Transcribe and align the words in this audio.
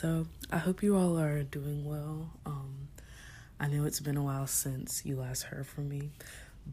So, 0.00 0.28
I 0.52 0.58
hope 0.58 0.84
you 0.84 0.94
all 0.94 1.18
are 1.18 1.42
doing 1.42 1.84
well. 1.84 2.30
Um, 2.46 2.86
I 3.58 3.66
know 3.66 3.84
it's 3.84 3.98
been 3.98 4.16
a 4.16 4.22
while 4.22 4.46
since 4.46 5.04
you 5.04 5.16
last 5.16 5.42
heard 5.42 5.66
from 5.66 5.88
me, 5.88 6.12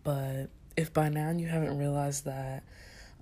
but 0.03 0.49
if 0.77 0.93
by 0.93 1.09
now 1.09 1.31
you 1.31 1.47
haven't 1.47 1.75
realized 1.79 2.25
that 2.25 2.61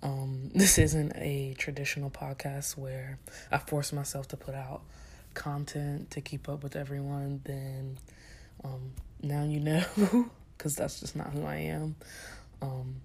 um, 0.01 0.51
this 0.55 0.77
isn't 0.77 1.13
a 1.15 1.55
traditional 1.57 2.09
podcast 2.09 2.77
where 2.77 3.17
I 3.49 3.59
force 3.59 3.93
myself 3.93 4.27
to 4.27 4.35
put 4.35 4.55
out 4.55 4.81
content 5.35 6.11
to 6.11 6.19
keep 6.19 6.49
up 6.49 6.63
with 6.63 6.75
everyone, 6.75 7.39
then 7.45 7.97
um, 8.65 8.91
now 9.21 9.45
you 9.45 9.61
know, 9.61 9.85
because 10.57 10.75
that's 10.75 10.99
just 10.99 11.15
not 11.15 11.27
who 11.27 11.45
I 11.45 11.55
am. 11.55 11.95
Um, 12.61 12.95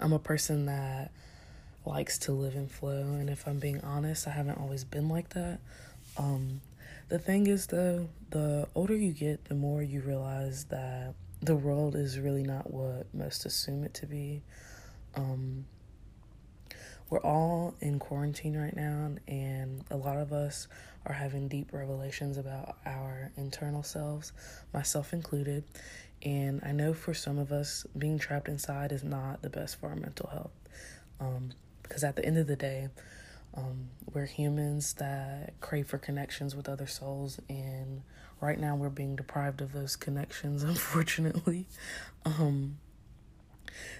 I'm 0.00 0.12
a 0.12 0.18
person 0.18 0.66
that 0.66 1.12
likes 1.86 2.18
to 2.18 2.32
live 2.32 2.54
in 2.54 2.68
flow, 2.68 3.00
and 3.00 3.28
if 3.28 3.46
I'm 3.46 3.58
being 3.58 3.80
honest, 3.82 4.26
I 4.26 4.30
haven't 4.30 4.58
always 4.58 4.84
been 4.84 5.08
like 5.08 5.30
that. 5.30 5.60
Um, 6.16 6.60
the 7.08 7.18
thing 7.18 7.46
is, 7.46 7.66
though, 7.66 8.08
the 8.30 8.68
older 8.74 8.96
you 8.96 9.12
get, 9.12 9.44
the 9.46 9.54
more 9.54 9.82
you 9.82 10.00
realize 10.00 10.64
that 10.64 11.14
the 11.42 11.54
world 11.54 11.94
is 11.94 12.18
really 12.18 12.42
not 12.42 12.72
what 12.72 13.06
most 13.12 13.44
assume 13.44 13.84
it 13.84 13.92
to 13.94 14.06
be. 14.06 14.42
Um, 15.14 15.66
we're 17.10 17.20
all 17.20 17.74
in 17.80 17.98
quarantine 17.98 18.56
right 18.56 18.74
now, 18.74 19.10
and 19.28 19.84
a 19.90 19.96
lot 19.96 20.16
of 20.16 20.32
us 20.32 20.66
are 21.06 21.12
having 21.12 21.48
deep 21.48 21.72
revelations 21.72 22.38
about 22.38 22.78
our 22.86 23.30
internal 23.36 23.82
selves, 23.82 24.32
myself 24.72 25.12
included. 25.12 25.64
And 26.22 26.62
I 26.64 26.72
know 26.72 26.94
for 26.94 27.12
some 27.12 27.38
of 27.38 27.52
us, 27.52 27.86
being 27.98 28.18
trapped 28.18 28.48
inside 28.48 28.90
is 28.90 29.04
not 29.04 29.42
the 29.42 29.50
best 29.50 29.78
for 29.78 29.90
our 29.90 29.96
mental 29.96 30.30
health. 30.30 30.52
Um, 31.20 31.50
because 31.84 32.02
at 32.02 32.16
the 32.16 32.24
end 32.24 32.38
of 32.38 32.48
the 32.48 32.56
day, 32.56 32.88
um, 33.56 33.90
we're 34.12 34.26
humans 34.26 34.94
that 34.94 35.54
crave 35.60 35.86
for 35.86 35.98
connections 35.98 36.56
with 36.56 36.68
other 36.68 36.86
souls, 36.86 37.40
and 37.48 38.02
right 38.40 38.58
now 38.58 38.74
we're 38.74 38.88
being 38.88 39.14
deprived 39.14 39.60
of 39.60 39.72
those 39.72 39.94
connections, 39.94 40.62
unfortunately. 40.64 41.66
Um, 42.24 42.78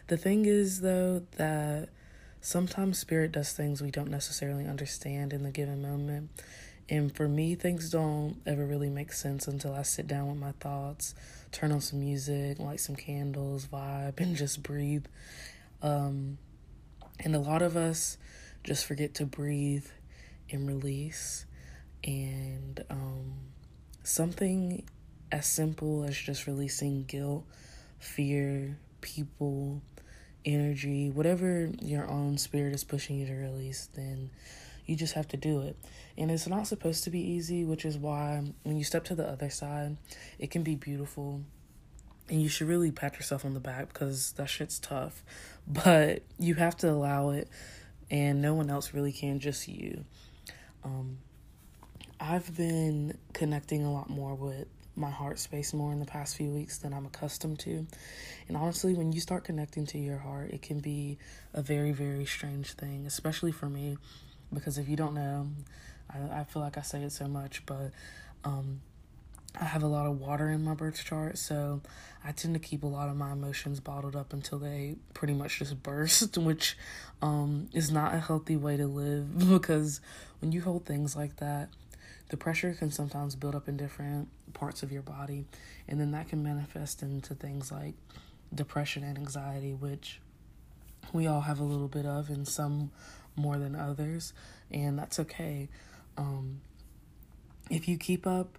the 0.08 0.16
thing 0.16 0.46
is, 0.46 0.80
though, 0.80 1.22
that 1.36 1.88
sometimes 2.40 2.98
spirit 2.98 3.32
does 3.32 3.52
things 3.52 3.80
we 3.80 3.90
don't 3.90 4.10
necessarily 4.10 4.66
understand 4.66 5.32
in 5.32 5.42
the 5.42 5.50
given 5.50 5.80
moment. 5.80 6.30
And 6.88 7.14
for 7.14 7.26
me, 7.26 7.54
things 7.54 7.90
don't 7.90 8.36
ever 8.44 8.66
really 8.66 8.90
make 8.90 9.12
sense 9.12 9.48
until 9.48 9.72
I 9.72 9.82
sit 9.82 10.06
down 10.06 10.28
with 10.28 10.36
my 10.36 10.52
thoughts, 10.60 11.14
turn 11.50 11.72
on 11.72 11.80
some 11.80 12.00
music, 12.00 12.58
light 12.58 12.80
some 12.80 12.96
candles, 12.96 13.66
vibe, 13.66 14.14
and 14.20 14.36
just 14.36 14.62
breathe. 14.62 15.06
Um, 15.80 16.38
and 17.20 17.34
a 17.34 17.38
lot 17.38 17.62
of 17.62 17.76
us 17.76 18.18
just 18.62 18.86
forget 18.86 19.14
to 19.14 19.26
breathe 19.26 19.86
and 20.50 20.66
release. 20.66 21.46
And 22.02 22.84
um, 22.90 23.34
something 24.02 24.84
as 25.32 25.46
simple 25.46 26.04
as 26.04 26.16
just 26.16 26.46
releasing 26.46 27.04
guilt, 27.04 27.44
fear, 27.98 28.78
people, 29.00 29.82
energy, 30.44 31.10
whatever 31.10 31.70
your 31.80 32.08
own 32.08 32.38
spirit 32.38 32.74
is 32.74 32.84
pushing 32.84 33.18
you 33.18 33.26
to 33.26 33.34
release, 33.34 33.88
then 33.94 34.30
you 34.86 34.96
just 34.96 35.14
have 35.14 35.28
to 35.28 35.36
do 35.36 35.62
it. 35.62 35.76
And 36.16 36.30
it's 36.30 36.46
not 36.46 36.66
supposed 36.66 37.04
to 37.04 37.10
be 37.10 37.20
easy, 37.20 37.64
which 37.64 37.84
is 37.84 37.96
why 37.96 38.44
when 38.62 38.76
you 38.76 38.84
step 38.84 39.04
to 39.04 39.14
the 39.14 39.26
other 39.26 39.50
side, 39.50 39.96
it 40.38 40.50
can 40.50 40.62
be 40.62 40.74
beautiful. 40.74 41.42
And 42.28 42.42
you 42.42 42.48
should 42.48 42.68
really 42.68 42.90
pat 42.90 43.14
yourself 43.16 43.44
on 43.44 43.52
the 43.54 43.60
back 43.60 43.92
because 43.92 44.32
that 44.32 44.48
shit's 44.48 44.78
tough. 44.78 45.22
But 45.66 46.22
you 46.38 46.54
have 46.54 46.76
to 46.78 46.90
allow 46.90 47.30
it, 47.30 47.48
and 48.10 48.40
no 48.40 48.54
one 48.54 48.70
else 48.70 48.94
really 48.94 49.12
can, 49.12 49.40
just 49.40 49.68
you. 49.68 50.04
Um, 50.82 51.18
I've 52.20 52.56
been 52.56 53.18
connecting 53.32 53.84
a 53.84 53.92
lot 53.92 54.08
more 54.08 54.34
with 54.34 54.66
my 54.96 55.10
heart 55.10 55.38
space 55.38 55.74
more 55.74 55.92
in 55.92 55.98
the 55.98 56.06
past 56.06 56.36
few 56.36 56.50
weeks 56.50 56.78
than 56.78 56.92
I'm 56.92 57.06
accustomed 57.06 57.58
to. 57.60 57.86
And 58.48 58.56
honestly, 58.56 58.94
when 58.94 59.12
you 59.12 59.20
start 59.20 59.44
connecting 59.44 59.86
to 59.86 59.98
your 59.98 60.18
heart, 60.18 60.50
it 60.50 60.62
can 60.62 60.80
be 60.80 61.18
a 61.52 61.62
very, 61.62 61.92
very 61.92 62.24
strange 62.24 62.72
thing, 62.74 63.04
especially 63.06 63.52
for 63.52 63.68
me, 63.68 63.98
because 64.52 64.78
if 64.78 64.88
you 64.88 64.96
don't 64.96 65.14
know, 65.14 65.48
I, 66.12 66.40
I 66.40 66.44
feel 66.44 66.62
like 66.62 66.78
I 66.78 66.82
say 66.82 67.02
it 67.02 67.12
so 67.12 67.26
much, 67.26 67.66
but 67.66 67.90
um, 68.44 68.80
I 69.60 69.64
have 69.64 69.84
a 69.84 69.86
lot 69.88 70.06
of 70.06 70.20
water 70.20 70.50
in 70.50 70.64
my 70.64 70.74
birth 70.74 71.04
chart, 71.04 71.38
so 71.38 71.80
I 72.24 72.32
tend 72.32 72.54
to 72.54 72.60
keep 72.60 72.82
a 72.82 72.88
lot 72.88 73.08
of 73.08 73.16
my 73.16 73.32
emotions 73.32 73.78
bottled 73.78 74.16
up 74.16 74.32
until 74.32 74.58
they 74.58 74.96
pretty 75.12 75.32
much 75.32 75.60
just 75.60 75.80
burst, 75.82 76.36
which 76.38 76.76
um, 77.22 77.68
is 77.72 77.90
not 77.90 78.14
a 78.14 78.18
healthy 78.18 78.56
way 78.56 78.76
to 78.76 78.86
live 78.86 79.38
because 79.48 80.00
when 80.40 80.50
you 80.50 80.62
hold 80.62 80.86
things 80.86 81.14
like 81.14 81.36
that, 81.36 81.68
the 82.30 82.36
pressure 82.36 82.74
can 82.74 82.90
sometimes 82.90 83.36
build 83.36 83.54
up 83.54 83.68
in 83.68 83.76
different 83.76 84.28
parts 84.54 84.82
of 84.82 84.90
your 84.90 85.02
body, 85.02 85.44
and 85.86 86.00
then 86.00 86.10
that 86.10 86.28
can 86.28 86.42
manifest 86.42 87.02
into 87.02 87.34
things 87.34 87.70
like 87.70 87.94
depression 88.52 89.04
and 89.04 89.16
anxiety, 89.16 89.72
which 89.72 90.20
we 91.12 91.28
all 91.28 91.42
have 91.42 91.60
a 91.60 91.64
little 91.64 91.88
bit 91.88 92.06
of, 92.06 92.28
and 92.28 92.48
some 92.48 92.90
more 93.36 93.56
than 93.58 93.76
others, 93.76 94.32
and 94.72 94.98
that's 94.98 95.20
okay. 95.20 95.68
Um, 96.16 96.60
if 97.70 97.86
you 97.86 97.96
keep 97.96 98.26
up 98.26 98.58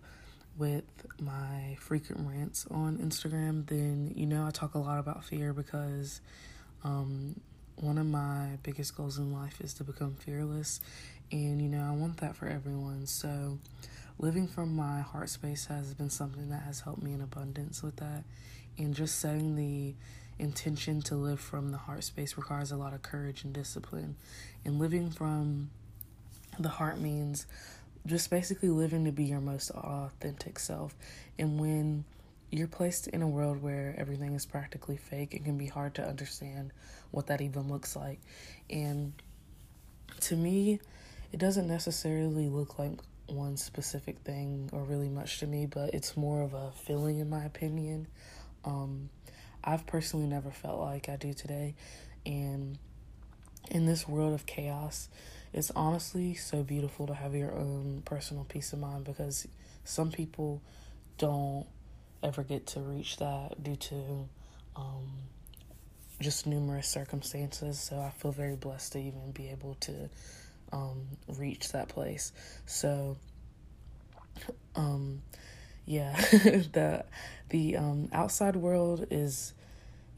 with 0.57 0.85
my 1.19 1.75
frequent 1.79 2.27
rants 2.27 2.65
on 2.71 2.97
Instagram, 2.97 3.65
then 3.67 4.13
you 4.15 4.25
know 4.25 4.45
I 4.45 4.51
talk 4.51 4.75
a 4.75 4.79
lot 4.79 4.99
about 4.99 5.23
fear 5.23 5.53
because 5.53 6.21
um, 6.83 7.39
one 7.75 7.97
of 7.97 8.05
my 8.05 8.57
biggest 8.63 8.95
goals 8.95 9.17
in 9.17 9.33
life 9.33 9.59
is 9.61 9.73
to 9.75 9.83
become 9.83 10.15
fearless 10.15 10.79
and, 11.31 11.61
you 11.61 11.69
know, 11.69 11.83
I 11.83 11.91
want 11.91 12.17
that 12.17 12.35
for 12.35 12.47
everyone. 12.47 13.07
So, 13.07 13.57
living 14.19 14.47
from 14.47 14.75
my 14.75 15.01
heart 15.01 15.29
space 15.29 15.65
has 15.65 15.93
been 15.93 16.09
something 16.09 16.49
that 16.49 16.63
has 16.63 16.81
helped 16.81 17.01
me 17.01 17.13
in 17.13 17.21
abundance 17.21 17.81
with 17.81 17.95
that. 17.97 18.23
And 18.77 18.93
just 18.93 19.19
setting 19.19 19.55
the 19.55 19.95
intention 20.37 21.01
to 21.03 21.15
live 21.15 21.39
from 21.39 21.71
the 21.71 21.77
heart 21.77 22.03
space 22.03 22.37
requires 22.37 22.71
a 22.71 22.75
lot 22.75 22.93
of 22.93 23.01
courage 23.01 23.43
and 23.43 23.53
discipline. 23.53 24.17
And 24.63 24.79
living 24.79 25.09
from 25.09 25.71
the 26.59 26.69
heart 26.69 26.99
means 26.99 27.47
just 28.05 28.29
basically 28.29 28.69
living 28.69 29.05
to 29.05 29.11
be 29.11 29.25
your 29.25 29.41
most 29.41 29.71
authentic 29.71 30.59
self. 30.59 30.95
And 31.39 31.59
when 31.59 32.05
you're 32.51 32.67
placed 32.67 33.07
in 33.07 33.21
a 33.21 33.27
world 33.27 33.61
where 33.61 33.95
everything 33.97 34.33
is 34.33 34.45
practically 34.45 34.97
fake, 34.97 35.33
it 35.33 35.43
can 35.43 35.57
be 35.57 35.67
hard 35.67 35.95
to 35.95 36.07
understand 36.07 36.71
what 37.11 37.27
that 37.27 37.41
even 37.41 37.69
looks 37.69 37.95
like. 37.95 38.19
And 38.69 39.13
to 40.21 40.35
me, 40.35 40.79
it 41.31 41.39
doesn't 41.39 41.67
necessarily 41.67 42.47
look 42.47 42.79
like 42.79 42.99
one 43.27 43.57
specific 43.57 44.19
thing 44.19 44.69
or 44.71 44.83
really 44.83 45.09
much 45.09 45.39
to 45.39 45.47
me, 45.47 45.65
but 45.65 45.93
it's 45.93 46.15
more 46.15 46.41
of 46.41 46.53
a 46.53 46.71
feeling, 46.71 47.19
in 47.19 47.29
my 47.29 47.43
opinion. 47.43 48.07
Um, 48.63 49.09
I've 49.63 49.85
personally 49.87 50.27
never 50.27 50.51
felt 50.51 50.79
like 50.79 51.09
I 51.09 51.15
do 51.15 51.33
today, 51.33 51.75
and 52.25 52.77
in 53.71 53.85
this 53.85 54.07
world 54.07 54.33
of 54.33 54.45
chaos, 54.45 55.09
it's 55.55 55.71
honestly 55.73 56.33
so 56.33 56.63
beautiful 56.63 57.07
to 57.07 57.13
have 57.13 57.33
your 57.33 57.53
own 57.53 58.01
personal 58.03 58.43
peace 58.43 58.73
of 58.73 58.79
mind 58.79 59.05
because 59.05 59.47
some 59.85 60.11
people 60.11 60.61
don't 61.17 61.65
ever 62.21 62.43
get 62.43 62.67
to 62.67 62.81
reach 62.81 63.15
that 63.17 63.63
due 63.63 63.77
to 63.77 64.27
um, 64.75 65.09
just 66.19 66.45
numerous 66.45 66.89
circumstances. 66.89 67.79
So 67.79 68.01
I 68.01 68.09
feel 68.09 68.33
very 68.33 68.57
blessed 68.57 68.91
to 68.93 68.99
even 68.99 69.31
be 69.31 69.47
able 69.47 69.75
to 69.75 70.09
um, 70.73 71.07
reach 71.29 71.71
that 71.71 71.87
place. 71.87 72.33
So, 72.65 73.15
um, 74.75 75.21
yeah, 75.85 76.17
the 76.73 77.05
the 77.47 77.77
um, 77.77 78.09
outside 78.11 78.57
world 78.57 79.07
is, 79.09 79.53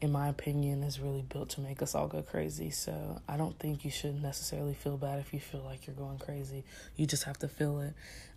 in 0.00 0.12
my 0.12 0.28
opinion, 0.28 0.82
is 0.82 1.00
really 1.00 1.22
built 1.22 1.50
to 1.50 1.60
make 1.60 1.82
us 1.82 1.94
all 1.94 2.06
go 2.06 2.22
crazy. 2.22 2.70
So 2.70 3.20
I 3.28 3.36
don't 3.36 3.58
think 3.58 3.84
you 3.84 3.90
should 3.90 4.22
necessarily 4.22 4.74
feel 4.74 4.96
bad 4.96 5.18
if 5.18 5.32
you 5.32 5.40
feel 5.40 5.62
like 5.62 5.86
you're 5.86 5.96
going 5.96 6.18
crazy. 6.18 6.64
You 6.96 7.06
just 7.06 7.24
have 7.24 7.38
to 7.40 7.48
feel 7.48 7.80
it. 7.80 7.94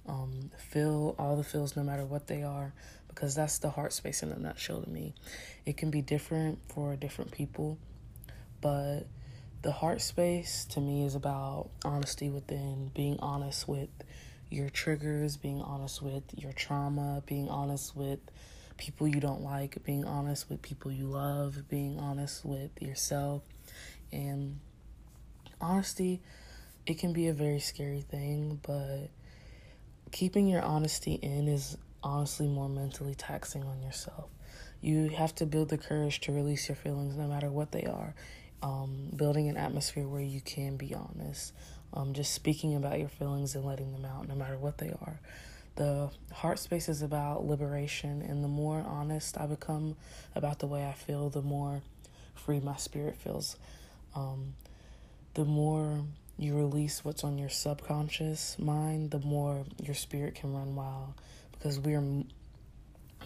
Um, 0.08 0.50
feel 0.58 1.16
all 1.20 1.36
the 1.36 1.44
feels, 1.44 1.76
no 1.76 1.84
matter 1.84 2.04
what 2.04 2.26
they 2.28 2.42
are, 2.42 2.74
because 3.08 3.36
that's 3.36 3.60
the 3.60 3.70
heart 3.70 3.94
space 3.94 4.24
in 4.24 4.32
a 4.32 4.40
nutshell 4.40 4.82
to 4.82 4.90
me. 4.90 5.14
It 5.66 5.78
can 5.78 5.92
be 5.92 6.02
different 6.02 6.60
for 6.68 6.96
different 6.96 7.32
people, 7.32 7.78
but 8.62 9.02
the 9.62 9.72
heart 9.72 10.02
space 10.02 10.66
to 10.72 10.82
me 10.82 11.06
is 11.06 11.14
about 11.14 11.70
honesty 11.86 12.30
within, 12.30 12.90
being 12.96 13.20
honest 13.20 13.68
with 13.68 13.90
your 14.50 14.70
triggers, 14.70 15.38
being 15.38 15.62
honest 15.62 16.02
with 16.02 16.24
your 16.36 16.52
trauma, 16.52 17.22
being 17.28 17.48
honest 17.48 17.96
with 17.96 18.20
people 18.78 19.08
you 19.08 19.20
don't 19.20 19.42
like, 19.42 19.84
being 19.84 20.06
honest 20.06 20.50
with 20.50 20.62
people 20.62 20.92
you 20.92 21.06
love, 21.06 21.68
being 21.70 22.00
honest 22.00 22.46
with 22.46 22.72
yourself. 22.82 23.44
And 24.12 24.60
honesty, 25.60 26.22
it 26.86 26.98
can 27.00 27.14
be 27.14 27.28
a 27.28 27.34
very 27.34 27.60
scary 27.60 28.02
thing, 28.02 28.60
but 28.64 29.10
keeping 30.12 30.48
your 30.48 30.62
honesty 30.62 31.14
in 31.14 31.48
is 31.48 31.78
honestly 32.04 32.48
more 32.48 32.70
mentally 32.70 33.16
taxing 33.16 33.64
on 33.64 33.82
yourself. 33.82 34.30
You 34.82 35.10
have 35.10 35.36
to 35.36 35.46
build 35.46 35.70
the 35.70 35.78
courage 35.78 36.22
to 36.22 36.32
release 36.32 36.68
your 36.68 36.76
feelings 36.76 37.16
no 37.16 37.28
matter 37.28 37.52
what 37.52 37.72
they 37.72 37.84
are 37.84 38.16
um, 38.64 39.10
building 39.16 39.50
an 39.50 39.58
atmosphere 39.58 40.08
where 40.08 40.22
you 40.22 40.42
can 40.42 40.78
be 40.78 40.94
honest. 40.94 41.54
um, 41.94 42.14
just 42.14 42.34
speaking 42.34 42.76
about 42.76 43.00
your 43.00 43.10
feelings 43.10 43.56
and 43.56 43.66
letting 43.66 43.92
them 43.92 44.06
out, 44.06 44.28
no 44.28 44.36
matter 44.36 44.58
what 44.58 44.78
they 44.78 44.90
are. 45.02 45.20
The 45.82 46.12
heart 46.32 46.60
space 46.60 46.88
is 46.90 47.02
about 47.02 47.44
liberation, 47.44 48.22
and 48.22 48.44
the 48.44 48.48
more 48.48 48.86
honest 48.88 49.36
I 49.36 49.48
become 49.48 49.96
about 50.36 50.60
the 50.60 50.68
way 50.68 50.86
I 50.86 50.92
feel, 50.92 51.32
the 51.32 51.42
more 51.42 51.82
free 52.36 52.60
my 52.60 52.76
spirit 52.76 53.16
feels. 53.16 53.58
Um, 54.14 54.54
the 55.34 55.44
more 55.44 56.04
you 56.38 56.56
release 56.56 57.04
what's 57.04 57.24
on 57.24 57.40
your 57.40 57.50
subconscious 57.50 58.60
mind, 58.60 59.10
the 59.10 59.22
more 59.22 59.66
your 59.82 59.96
spirit 59.96 60.36
can 60.36 60.54
run 60.54 60.76
wild 60.76 61.16
because 61.54 61.80
we're 61.80 62.26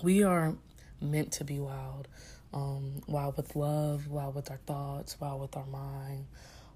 we 0.01 0.23
are 0.23 0.55
meant 1.01 1.33
to 1.33 1.43
be 1.43 1.59
wild. 1.59 2.07
Um, 2.53 3.01
wild 3.05 3.35
with 3.35 3.57
love, 3.57 4.07
wild 4.07 4.33
with 4.33 4.49
our 4.49 4.61
thoughts, 4.65 5.19
wild 5.19 5.41
with 5.41 5.57
our 5.57 5.65
mind, 5.65 6.27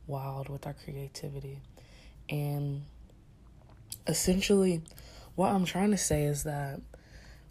wild 0.07 0.49
with 0.49 0.67
our 0.67 0.73
creativity. 0.73 1.61
And 2.29 2.83
essentially, 4.07 4.81
what 5.39 5.53
I'm 5.53 5.63
trying 5.63 5.91
to 5.91 5.97
say 5.97 6.23
is 6.23 6.43
that 6.43 6.81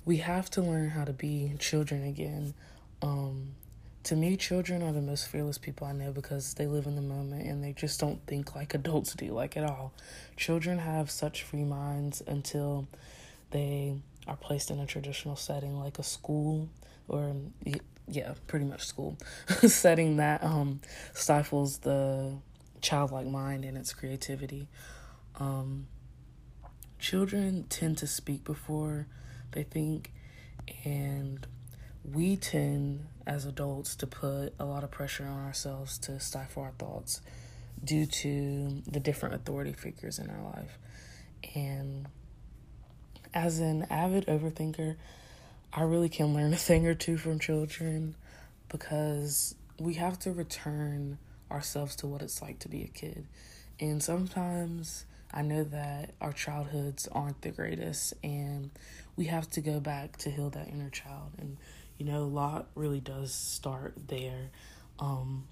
we 0.05 0.19
have 0.19 0.50
to 0.50 0.61
learn 0.61 0.90
how 0.90 1.05
to 1.05 1.12
be 1.14 1.55
children 1.58 2.05
again. 2.05 2.52
Um, 3.00 3.55
to 4.02 4.14
me, 4.14 4.37
children 4.37 4.82
are 4.82 4.93
the 4.93 5.00
most 5.00 5.26
fearless 5.26 5.56
people 5.56 5.87
I 5.87 5.93
know 5.93 6.12
because 6.12 6.52
they 6.52 6.67
live 6.67 6.85
in 6.85 6.96
the 6.96 7.02
moment 7.02 7.46
and 7.46 7.64
they 7.64 7.73
just 7.73 7.99
don't 7.99 8.20
think 8.26 8.55
like 8.55 8.75
adults 8.75 9.14
do, 9.14 9.32
like 9.32 9.56
at 9.56 9.64
all. 9.64 9.94
Children 10.37 10.81
have 10.81 11.11
such 11.11 11.43
free 11.43 11.64
minds 11.64 12.23
until 12.26 12.87
they 13.52 13.96
are 14.26 14.37
placed 14.37 14.70
in 14.70 14.81
a 14.81 14.87
traditional 14.87 15.35
setting 15.35 15.79
like 15.79 15.99
a 15.99 16.02
school 16.02 16.69
or 17.08 17.35
yeah, 18.06 18.35
pretty 18.49 18.67
much 18.67 18.85
school 18.85 19.17
setting 19.67 20.19
that 20.19 20.44
um 20.44 20.81
stifles 21.14 21.79
the 21.79 22.35
childlike 22.82 23.26
mind 23.26 23.64
and 23.64 23.79
its 23.79 23.94
creativity. 23.94 24.69
Um, 25.40 25.87
children 26.99 27.65
tend 27.69 27.99
to 27.99 28.06
speak 28.06 28.45
before 28.45 29.06
they 29.53 29.62
think, 29.62 30.12
and 30.85 31.47
we 32.05 32.37
tend 32.37 33.06
as 33.27 33.45
adults 33.45 33.95
to 33.97 34.06
put 34.06 34.55
a 34.59 34.65
lot 34.65 34.85
of 34.85 34.91
pressure 34.91 35.27
on 35.27 35.45
ourselves 35.45 35.99
to 35.99 36.19
stifle 36.19 36.62
our 36.62 36.73
thoughts 36.73 37.21
due 37.83 38.06
to 38.06 38.83
the 38.87 39.00
different 39.00 39.35
authority 39.35 39.73
figures 39.73 40.19
in 40.19 40.31
our 40.31 40.43
life. 40.43 40.79
And 41.55 42.09
as 43.35 43.61
an 43.61 43.87
avid 43.91 44.27
overthinker, 44.27 44.97
I 45.73 45.83
really 45.83 46.09
can 46.09 46.35
learn 46.35 46.53
a 46.55 46.56
thing 46.56 46.87
or 46.87 46.95
two 46.95 47.17
from 47.17 47.39
children 47.39 48.15
because 48.69 49.55
we 49.79 49.95
have 49.95 50.19
to 50.21 50.33
return 50.33 51.19
ourselves 51.50 51.97
to 51.97 52.06
what 52.06 52.23
it's 52.23 52.43
like 52.43 52.59
to 52.61 52.69
be 52.69 52.83
a 52.83 52.89
kid. 52.89 53.27
And 53.81 54.03
sometimes 54.03 55.05
I 55.33 55.43
know 55.43 55.65
that 55.65 56.15
our 56.21 56.33
childhoods 56.33 57.07
aren't 57.13 57.43
the 57.43 57.51
greatest, 57.51 58.15
and 58.25 58.71
we 59.17 59.27
have 59.27 59.51
to 59.51 59.61
go 59.61 59.79
back 59.81 60.17
to 60.19 60.31
heal 60.31 60.51
that 60.51 60.69
inner 60.69 60.91
child. 60.91 61.33
And, 61.39 61.59
you 61.99 62.07
know, 62.07 62.23
a 62.23 62.25
lot 62.25 62.69
really 62.75 63.01
does 63.01 63.33
start 63.33 63.95
there. 64.09 64.51
Um, 64.99 65.45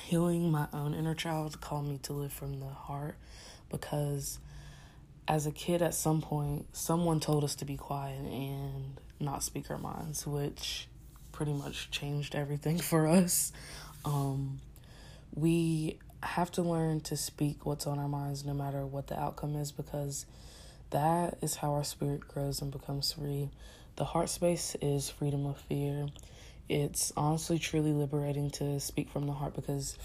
healing 0.00 0.50
my 0.50 0.66
own 0.72 0.94
inner 0.94 1.14
child 1.14 1.60
called 1.60 1.86
me 1.86 1.98
to 2.02 2.12
live 2.12 2.32
from 2.32 2.60
the 2.60 2.66
heart 2.66 3.16
because 3.70 4.38
as 5.26 5.46
a 5.46 5.52
kid, 5.52 5.82
at 5.82 5.94
some 5.94 6.22
point, 6.22 6.66
someone 6.72 7.20
told 7.20 7.44
us 7.44 7.54
to 7.56 7.64
be 7.64 7.76
quiet 7.76 8.20
and 8.20 8.98
not 9.20 9.42
speak 9.42 9.70
our 9.70 9.78
minds, 9.78 10.26
which 10.26 10.88
pretty 11.32 11.52
much 11.52 11.90
changed 11.90 12.34
everything 12.34 12.78
for 12.78 13.06
us. 13.06 13.52
Um, 14.04 14.60
we 15.34 15.98
have 16.22 16.50
to 16.52 16.62
learn 16.62 17.00
to 17.02 17.16
speak 17.16 17.64
what's 17.64 17.86
on 17.86 17.98
our 17.98 18.08
minds 18.08 18.44
no 18.44 18.54
matter 18.54 18.84
what 18.84 19.06
the 19.06 19.18
outcome 19.18 19.56
is 19.56 19.72
because 19.72 20.26
that 20.90 21.38
is 21.42 21.56
how 21.56 21.72
our 21.72 21.84
spirit 21.84 22.26
grows 22.26 22.60
and 22.60 22.72
becomes 22.72 23.12
free. 23.12 23.50
The 23.96 24.04
heart 24.04 24.28
space 24.28 24.76
is 24.80 25.10
freedom 25.10 25.46
of 25.46 25.58
fear. 25.58 26.06
It's 26.68 27.12
honestly 27.16 27.58
truly 27.58 27.92
liberating 27.92 28.50
to 28.52 28.80
speak 28.80 29.10
from 29.10 29.26
the 29.26 29.32
heart 29.32 29.54
because 29.54 29.96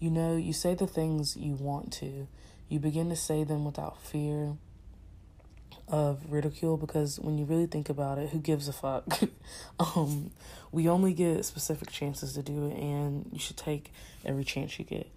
you 0.00 0.10
know, 0.10 0.36
you 0.36 0.54
say 0.54 0.74
the 0.74 0.86
things 0.86 1.36
you 1.36 1.52
want 1.54 1.92
to. 1.92 2.26
You 2.68 2.78
begin 2.78 3.10
to 3.10 3.16
say 3.16 3.44
them 3.44 3.66
without 3.66 4.00
fear 4.00 4.54
of 5.88 6.20
ridicule 6.30 6.76
because 6.76 7.20
when 7.20 7.36
you 7.36 7.44
really 7.44 7.66
think 7.66 7.90
about 7.90 8.16
it, 8.16 8.30
who 8.30 8.38
gives 8.38 8.66
a 8.66 8.72
fuck? 8.72 9.20
um, 9.80 10.30
we 10.72 10.88
only 10.88 11.12
get 11.12 11.44
specific 11.44 11.90
chances 11.90 12.32
to 12.32 12.42
do 12.42 12.68
it, 12.68 12.78
and 12.78 13.28
you 13.30 13.38
should 13.38 13.58
take 13.58 13.92
every 14.24 14.44
chance 14.44 14.78
you 14.78 14.86
get. 14.86 15.10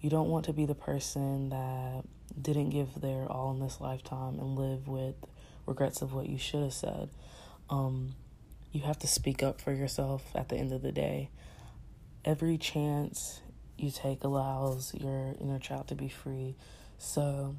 You 0.00 0.10
don't 0.10 0.28
want 0.28 0.44
to 0.46 0.52
be 0.52 0.66
the 0.66 0.74
person 0.74 1.50
that 1.50 2.02
didn't 2.40 2.70
give 2.70 3.00
their 3.00 3.30
all 3.30 3.52
in 3.52 3.60
this 3.60 3.80
lifetime 3.80 4.38
and 4.38 4.56
live 4.56 4.88
with 4.88 5.14
regrets 5.66 6.02
of 6.02 6.12
what 6.12 6.28
you 6.28 6.38
should 6.38 6.62
have 6.62 6.72
said. 6.72 7.08
Um, 7.70 8.14
you 8.72 8.82
have 8.82 8.98
to 9.00 9.06
speak 9.06 9.42
up 9.42 9.60
for 9.60 9.72
yourself 9.72 10.24
at 10.34 10.48
the 10.48 10.56
end 10.56 10.72
of 10.72 10.82
the 10.82 10.92
day. 10.92 11.30
Every 12.24 12.58
chance 12.58 13.40
you 13.78 13.90
take 13.90 14.24
allows 14.24 14.94
your 14.94 15.34
inner 15.40 15.58
child 15.58 15.88
to 15.88 15.94
be 15.94 16.08
free. 16.08 16.54
So, 16.98 17.54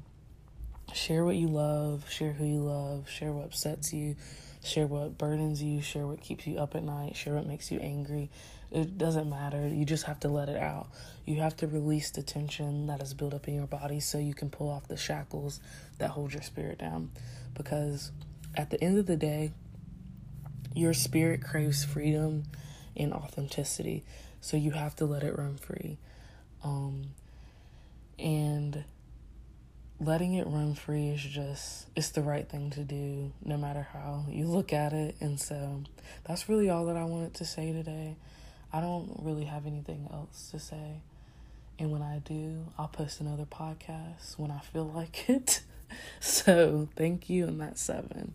share 0.92 1.24
what 1.24 1.36
you 1.36 1.48
love, 1.48 2.08
share 2.10 2.32
who 2.32 2.44
you 2.44 2.60
love, 2.60 3.08
share 3.08 3.32
what 3.32 3.46
upsets 3.46 3.92
you, 3.92 4.16
share 4.66 4.86
what 4.86 5.16
burdens 5.16 5.62
you, 5.62 5.80
share 5.80 6.06
what 6.06 6.20
keeps 6.20 6.46
you 6.46 6.58
up 6.58 6.74
at 6.74 6.82
night, 6.82 7.16
share 7.16 7.34
what 7.34 7.46
makes 7.46 7.70
you 7.70 7.78
angry. 7.80 8.30
It 8.70 8.98
doesn't 8.98 9.30
matter. 9.30 9.68
You 9.68 9.84
just 9.84 10.04
have 10.04 10.20
to 10.20 10.28
let 10.28 10.48
it 10.48 10.56
out. 10.56 10.88
You 11.24 11.36
have 11.36 11.56
to 11.58 11.66
release 11.66 12.10
the 12.10 12.22
tension 12.22 12.88
that 12.88 13.00
is 13.00 13.14
built 13.14 13.32
up 13.32 13.46
in 13.48 13.54
your 13.54 13.66
body 13.66 14.00
so 14.00 14.18
you 14.18 14.34
can 14.34 14.50
pull 14.50 14.68
off 14.68 14.88
the 14.88 14.96
shackles 14.96 15.60
that 15.98 16.10
hold 16.10 16.32
your 16.32 16.42
spirit 16.42 16.78
down. 16.78 17.10
Because 17.54 18.10
at 18.54 18.70
the 18.70 18.82
end 18.82 18.98
of 18.98 19.06
the 19.06 19.16
day, 19.16 19.52
your 20.74 20.94
spirit 20.94 21.42
craves 21.42 21.84
freedom 21.84 22.44
and 22.96 23.12
authenticity. 23.12 24.04
So 24.40 24.56
you 24.56 24.72
have 24.72 24.96
to 24.96 25.06
let 25.06 25.22
it 25.22 25.38
run 25.38 25.56
free. 25.56 25.98
Um, 26.62 27.14
and 28.18 28.84
letting 30.00 30.34
it 30.34 30.46
run 30.46 30.74
free 30.74 31.08
is 31.08 31.22
just 31.22 31.86
it's 31.96 32.10
the 32.10 32.22
right 32.22 32.48
thing 32.48 32.70
to 32.70 32.80
do 32.80 33.32
no 33.44 33.56
matter 33.56 33.86
how 33.92 34.24
you 34.28 34.46
look 34.46 34.72
at 34.72 34.92
it. 34.92 35.16
And 35.20 35.40
so 35.40 35.82
that's 36.24 36.48
really 36.48 36.68
all 36.68 36.86
that 36.86 36.96
i 36.96 37.04
wanted 37.04 37.34
to 37.34 37.44
say 37.44 37.72
today. 37.72 38.16
I 38.72 38.80
don't 38.80 39.20
really 39.22 39.44
have 39.44 39.66
anything 39.66 40.08
else 40.12 40.50
to 40.50 40.58
say. 40.58 41.00
And 41.78 41.90
when 41.90 42.02
i 42.02 42.18
do 42.18 42.66
i'll 42.78 42.88
post 42.88 43.20
another 43.20 43.44
podcast 43.44 44.38
when 44.38 44.50
i 44.50 44.60
feel 44.60 44.84
like 44.94 45.28
it. 45.28 45.62
So 46.20 46.88
thank 46.96 47.30
you 47.30 47.46
and 47.46 47.60
that's 47.60 47.80
seven 47.80 48.34